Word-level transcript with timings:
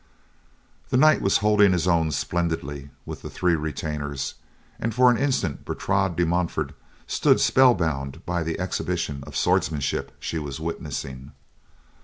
The 0.89 0.97
knight 0.97 1.21
was 1.21 1.37
holding 1.45 1.73
his 1.73 1.87
own 1.87 2.09
splendidly 2.09 2.89
with 3.05 3.21
the 3.21 3.29
three 3.29 3.53
retainers, 3.53 4.33
and 4.79 4.95
for 4.95 5.11
an 5.11 5.17
instant 5.19 5.63
Bertrade 5.63 6.15
de 6.15 6.25
Montfort 6.25 6.71
stood 7.05 7.39
spell 7.39 7.75
bound 7.75 8.25
by 8.25 8.41
the 8.41 8.59
exhibition 8.59 9.23
of 9.27 9.37
swordsmanship 9.37 10.11
she 10.19 10.39
was 10.39 10.59
witnessing. 10.59 11.33